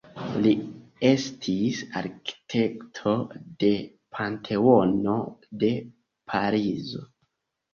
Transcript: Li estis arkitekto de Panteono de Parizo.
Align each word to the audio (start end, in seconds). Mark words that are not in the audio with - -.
Li 0.43 0.51
estis 1.09 1.81
arkitekto 1.99 3.13
de 3.65 3.71
Panteono 4.17 5.19
de 5.65 5.71
Parizo. 6.33 7.05